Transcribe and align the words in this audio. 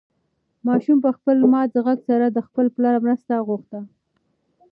ماشوم 0.67 0.97
په 1.05 1.09
خپل 1.17 1.37
مات 1.51 1.71
غږ 1.85 1.99
سره 2.09 2.25
د 2.29 2.37
خپل 2.47 2.65
پلار 2.75 2.95
مرسته 3.05 3.33
وغوښته. 3.39 3.79